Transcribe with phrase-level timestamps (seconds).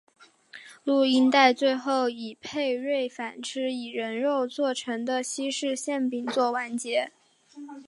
[0.83, 7.11] 录像带最后以佩芮反吃以人肉做成的西式馅饼作完结。